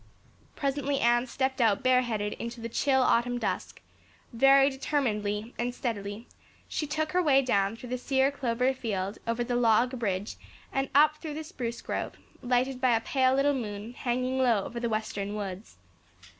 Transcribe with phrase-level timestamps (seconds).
[0.55, 3.81] Presently Anne stepped out bareheaded into the chill autumn dusk;
[4.33, 6.25] very determinedly and steadily
[6.67, 10.37] she took her way down through the sere clover field over the log bridge
[10.73, 14.79] and up through the spruce grove, lighted by a pale little moon hanging low over
[14.79, 15.77] the western woods.